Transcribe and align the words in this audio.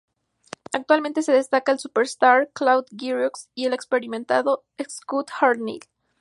Actualmente 0.73 1.21
se 1.21 1.31
destacan 1.31 1.73
el 1.73 1.79
superstar 1.79 2.49
Claude 2.53 2.87
Giroux 2.97 3.31
y 3.53 3.65
el 3.67 3.73
experimentado 3.73 4.63
Scott 4.89 5.29
Hartnell. 5.39 5.81